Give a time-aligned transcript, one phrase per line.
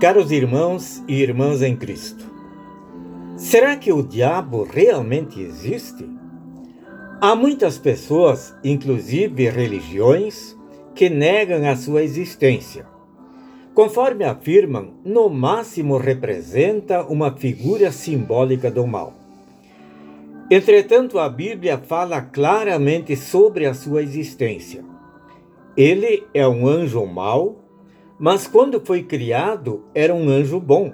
[0.00, 2.24] Caros irmãos e irmãs em Cristo,
[3.36, 6.08] será que o diabo realmente existe?
[7.20, 10.56] Há muitas pessoas, inclusive religiões,
[10.94, 12.86] que negam a sua existência.
[13.74, 19.12] Conforme afirmam, no máximo representa uma figura simbólica do mal.
[20.50, 24.82] Entretanto, a Bíblia fala claramente sobre a sua existência.
[25.76, 27.60] Ele é um anjo mau,
[28.20, 30.92] mas quando foi criado era um anjo bom.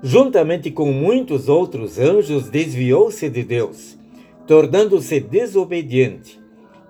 [0.00, 3.98] Juntamente com muitos outros anjos, desviou-se de Deus,
[4.46, 6.40] tornando-se desobediente.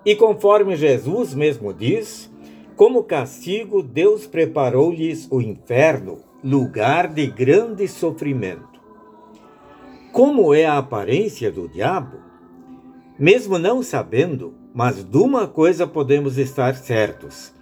[0.05, 2.31] E conforme Jesus mesmo diz,
[2.75, 8.79] como castigo, Deus preparou-lhes o inferno, lugar de grande sofrimento.
[10.11, 12.17] Como é a aparência do diabo?
[13.17, 17.53] Mesmo não sabendo, mas de uma coisa podemos estar certos: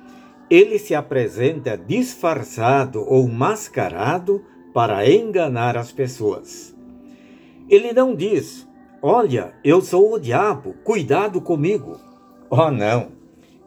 [0.50, 6.76] ele se apresenta disfarçado ou mascarado para enganar as pessoas.
[7.70, 8.68] Ele não diz:
[9.02, 12.00] Olha, eu sou o diabo, cuidado comigo.
[12.50, 13.12] Oh, não!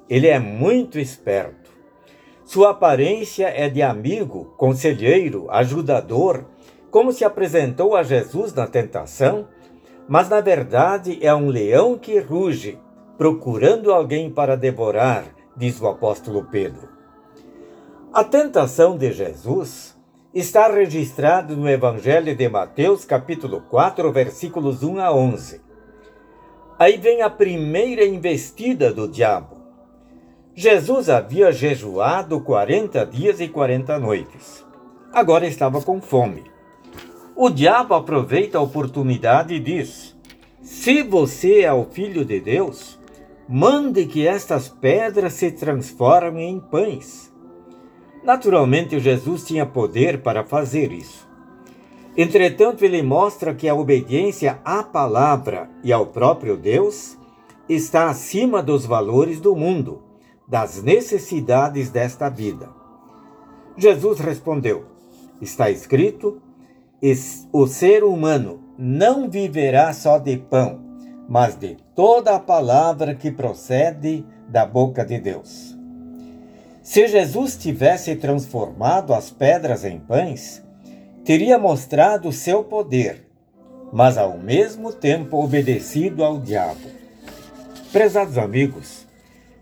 [0.08, 1.70] Ele é muito esperto.
[2.44, 6.44] Sua aparência é de amigo, conselheiro, ajudador
[6.92, 9.48] como se apresentou a Jesus na tentação,
[10.06, 12.78] mas na verdade é um leão que ruge,
[13.16, 15.24] procurando alguém para devorar,
[15.56, 16.88] diz o apóstolo Pedro.
[18.12, 19.96] A tentação de Jesus
[20.34, 25.60] está registrada no Evangelho de Mateus, capítulo 4, versículos 1 a 11.
[26.78, 29.56] Aí vem a primeira investida do diabo.
[30.54, 34.64] Jesus havia jejuado 40 dias e 40 noites.
[35.12, 36.44] Agora estava com fome.
[37.34, 40.16] O diabo aproveita a oportunidade e diz:
[40.60, 42.98] Se você é o filho de Deus,
[43.48, 47.32] mande que estas pedras se transformem em pães.
[48.24, 51.28] Naturalmente, Jesus tinha poder para fazer isso.
[52.16, 57.16] Entretanto, ele mostra que a obediência à palavra e ao próprio Deus
[57.68, 60.02] está acima dos valores do mundo,
[60.46, 62.68] das necessidades desta vida.
[63.76, 64.84] Jesus respondeu:
[65.40, 66.40] Está escrito
[67.52, 70.80] o ser humano não viverá só de pão,
[71.32, 75.74] mas de toda a palavra que procede da boca de Deus.
[76.82, 80.62] Se Jesus tivesse transformado as pedras em pães,
[81.24, 83.26] teria mostrado seu poder,
[83.90, 86.90] mas ao mesmo tempo obedecido ao diabo.
[87.90, 89.06] Prezados amigos,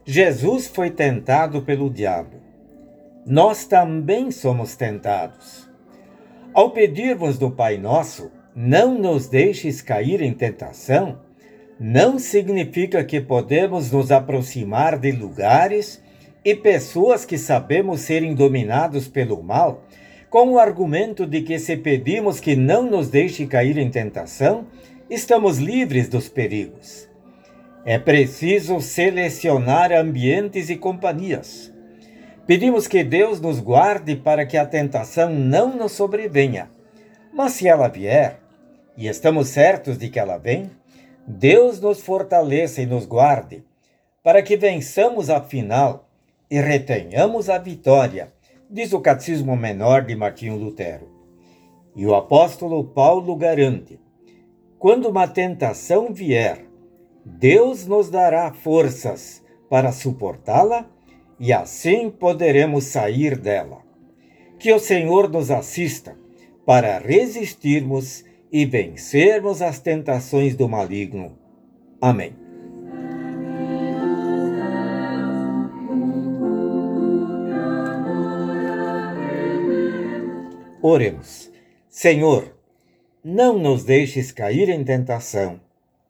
[0.04, 2.38] Jesus foi tentado pelo diabo.
[3.24, 5.70] Nós também somos tentados.
[6.52, 11.29] Ao pedirmos do Pai Nosso, não nos deixes cair em tentação,
[11.82, 16.02] não significa que podemos nos aproximar de lugares
[16.44, 19.82] e pessoas que sabemos serem dominados pelo mal,
[20.28, 24.66] com o argumento de que se pedimos que não nos deixe cair em tentação,
[25.08, 27.08] estamos livres dos perigos.
[27.86, 31.72] É preciso selecionar ambientes e companhias.
[32.46, 36.70] Pedimos que Deus nos guarde para que a tentação não nos sobrevenha.
[37.32, 38.38] Mas se ela vier,
[38.98, 40.70] e estamos certos de que ela vem,
[41.26, 43.64] Deus nos fortaleça e nos guarde,
[44.22, 46.08] para que vençamos afinal
[46.50, 48.32] e retenhamos a vitória,
[48.68, 51.08] diz o Catecismo Menor de Martinho Lutero.
[51.94, 54.00] E o apóstolo Paulo garante:
[54.78, 56.64] quando uma tentação vier,
[57.24, 60.86] Deus nos dará forças para suportá-la
[61.38, 63.78] e assim poderemos sair dela.
[64.58, 66.16] Que o Senhor nos assista
[66.66, 71.38] para resistirmos e vencermos as tentações do maligno.
[72.00, 72.34] Amém.
[80.82, 81.50] Oremos.
[81.88, 82.56] Senhor,
[83.22, 85.60] não nos deixes cair em tentação.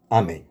[0.08, 0.44] Amém.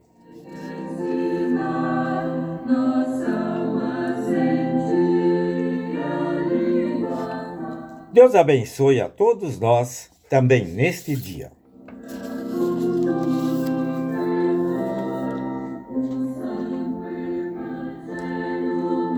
[8.12, 11.52] Deus abençoe a todos nós também neste dia.